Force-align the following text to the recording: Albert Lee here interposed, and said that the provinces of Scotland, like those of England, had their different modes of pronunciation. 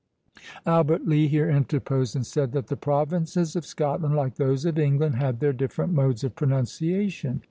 Albert 0.65 1.05
Lee 1.07 1.27
here 1.27 1.47
interposed, 1.47 2.15
and 2.15 2.25
said 2.25 2.53
that 2.53 2.69
the 2.69 2.75
provinces 2.75 3.55
of 3.55 3.67
Scotland, 3.67 4.15
like 4.15 4.33
those 4.33 4.65
of 4.65 4.79
England, 4.79 5.13
had 5.13 5.39
their 5.39 5.53
different 5.53 5.93
modes 5.93 6.23
of 6.23 6.33
pronunciation. 6.35 7.39